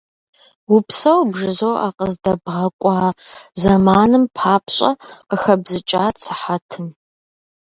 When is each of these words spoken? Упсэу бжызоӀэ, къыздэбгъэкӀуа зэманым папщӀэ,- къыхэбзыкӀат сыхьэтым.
Упсэу 0.75 1.21
бжызоӀэ, 1.29 1.87
къыздэбгъэкӀуа 1.97 2.97
зэманым 3.61 4.23
папщӀэ,- 4.35 4.91
къыхэбзыкӀат 5.29 6.15
сыхьэтым. 6.23 6.87